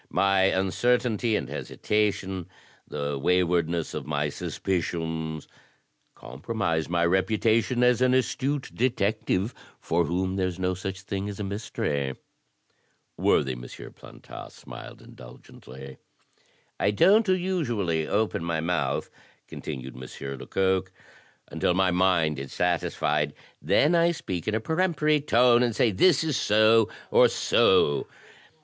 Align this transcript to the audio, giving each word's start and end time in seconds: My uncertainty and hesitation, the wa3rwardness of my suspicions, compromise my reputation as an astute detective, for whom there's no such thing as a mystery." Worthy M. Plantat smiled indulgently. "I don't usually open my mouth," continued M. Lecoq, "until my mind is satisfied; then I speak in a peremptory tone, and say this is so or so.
My 0.09 0.45
uncertainty 0.45 1.35
and 1.35 1.47
hesitation, 1.47 2.47
the 2.87 3.19
wa3rwardness 3.19 3.93
of 3.93 4.07
my 4.07 4.29
suspicions, 4.29 5.47
compromise 6.15 6.89
my 6.89 7.05
reputation 7.05 7.83
as 7.83 8.01
an 8.01 8.15
astute 8.15 8.71
detective, 8.73 9.53
for 9.79 10.05
whom 10.05 10.37
there's 10.37 10.57
no 10.57 10.73
such 10.73 11.01
thing 11.01 11.29
as 11.29 11.39
a 11.39 11.43
mystery." 11.43 12.15
Worthy 13.15 13.51
M. 13.51 13.61
Plantat 13.61 14.51
smiled 14.51 15.03
indulgently. 15.03 15.97
"I 16.79 16.89
don't 16.89 17.27
usually 17.27 18.07
open 18.07 18.43
my 18.43 18.59
mouth," 18.59 19.11
continued 19.47 19.93
M. 19.95 20.37
Lecoq, 20.39 20.91
"until 21.51 21.75
my 21.75 21.91
mind 21.91 22.39
is 22.39 22.51
satisfied; 22.53 23.35
then 23.61 23.93
I 23.93 24.09
speak 24.13 24.47
in 24.47 24.55
a 24.55 24.59
peremptory 24.59 25.21
tone, 25.21 25.61
and 25.61 25.75
say 25.75 25.91
this 25.91 26.23
is 26.23 26.35
so 26.37 26.89
or 27.11 27.27
so. 27.27 28.07